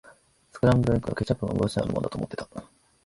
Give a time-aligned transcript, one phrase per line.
[0.51, 2.47] スクランブルエッグは、ケチャップがまぶしてあるもんだと思ってた。